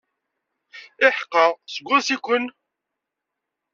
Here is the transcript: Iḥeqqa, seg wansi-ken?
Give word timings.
Iḥeqqa, 1.07 1.45
seg 1.73 1.85
wansi-ken? 1.87 2.45